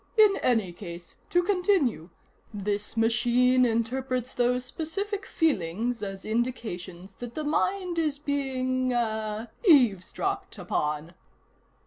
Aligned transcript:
"In 0.17 0.37
any 0.37 0.73
case, 0.73 1.17
to 1.29 1.43
continue: 1.43 2.09
this 2.51 2.97
machine 2.97 3.65
interprets 3.65 4.33
those 4.33 4.65
specific 4.65 5.27
feelings 5.27 6.01
as 6.01 6.25
indications 6.25 7.13
that 7.19 7.35
the 7.35 7.43
mind 7.43 7.99
is 7.99 8.17
being 8.17 8.91
ah 8.95 9.45
'eavesdropped' 9.63 10.57
upon." 10.57 11.13